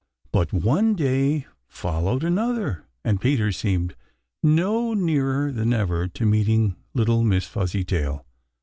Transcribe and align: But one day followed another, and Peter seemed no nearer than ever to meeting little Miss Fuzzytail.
But 0.31 0.51
one 0.51 0.95
day 0.95 1.45
followed 1.67 2.23
another, 2.23 2.85
and 3.05 3.21
Peter 3.21 3.51
seemed 3.51 3.95
no 4.41 4.95
nearer 4.95 5.51
than 5.51 5.73
ever 5.73 6.07
to 6.07 6.25
meeting 6.25 6.75
little 6.95 7.21
Miss 7.21 7.45
Fuzzytail. 7.45 8.25